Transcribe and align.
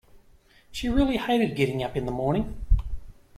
She 0.71 0.89
really 0.89 1.17
hated 1.17 1.55
getting 1.55 1.83
up 1.83 1.95
in 1.95 2.07
the 2.07 2.11
morning 2.11 2.57